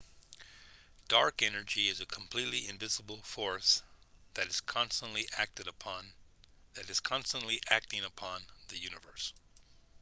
[1.09, 3.83] dark energy is a completely invisible force
[4.33, 6.13] that is constantly acting upon
[8.69, 9.31] the universe